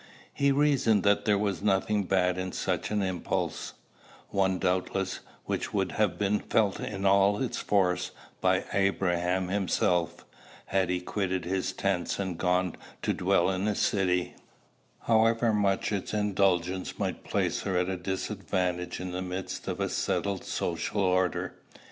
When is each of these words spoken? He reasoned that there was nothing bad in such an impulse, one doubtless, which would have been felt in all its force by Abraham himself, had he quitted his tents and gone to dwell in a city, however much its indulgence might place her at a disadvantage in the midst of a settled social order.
He 0.33 0.51
reasoned 0.51 1.03
that 1.03 1.25
there 1.25 1.37
was 1.37 1.61
nothing 1.61 2.05
bad 2.05 2.39
in 2.39 2.53
such 2.53 2.89
an 2.89 3.03
impulse, 3.03 3.73
one 4.29 4.57
doubtless, 4.57 5.19
which 5.45 5.75
would 5.75 5.91
have 5.91 6.17
been 6.17 6.39
felt 6.39 6.79
in 6.79 7.05
all 7.05 7.39
its 7.39 7.59
force 7.59 8.09
by 8.41 8.63
Abraham 8.73 9.49
himself, 9.49 10.25
had 10.65 10.89
he 10.89 11.01
quitted 11.01 11.45
his 11.45 11.71
tents 11.71 12.17
and 12.17 12.35
gone 12.39 12.77
to 13.03 13.13
dwell 13.13 13.51
in 13.51 13.67
a 13.67 13.75
city, 13.75 14.33
however 15.01 15.53
much 15.53 15.91
its 15.91 16.15
indulgence 16.15 16.97
might 16.97 17.23
place 17.23 17.61
her 17.61 17.77
at 17.77 17.87
a 17.87 17.95
disadvantage 17.95 18.99
in 18.99 19.11
the 19.11 19.21
midst 19.21 19.67
of 19.67 19.79
a 19.79 19.87
settled 19.87 20.43
social 20.43 21.01
order. 21.01 21.53